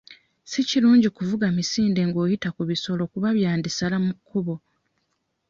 Si 0.51 0.59
kirungi 0.69 1.09
kuvuga 1.17 1.45
misinde 1.57 2.01
ng'oyita 2.07 2.49
ku 2.55 2.61
bisolo 2.69 3.01
kuba 3.11 3.29
byandisala 3.37 3.97
mu 4.05 4.13
kkubo. 4.17 4.55